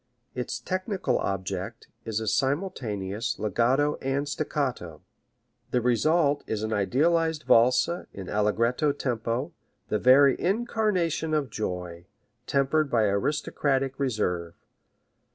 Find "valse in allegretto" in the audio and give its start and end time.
7.43-8.93